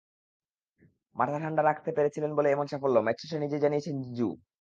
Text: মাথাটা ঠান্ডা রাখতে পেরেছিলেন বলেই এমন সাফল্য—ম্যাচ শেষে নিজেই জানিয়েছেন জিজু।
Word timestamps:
মাথাটা 1.15 1.39
ঠান্ডা 1.39 1.61
রাখতে 1.63 1.89
পেরেছিলেন 1.97 2.31
বলেই 2.35 2.53
এমন 2.53 2.65
সাফল্য—ম্যাচ 2.67 3.17
শেষে 3.21 3.37
নিজেই 3.39 3.63
জানিয়েছেন 3.63 3.95
জিজু। 4.03 4.27